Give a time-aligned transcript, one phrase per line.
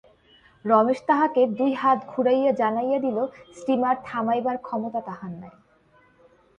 [0.65, 3.17] রমেশ তাহাকে দুই হাত ঘুরাইয়া জানাইয়া দিল,
[3.55, 5.53] স্টীমার থামাইবার ক্ষমতা তাহার নাই।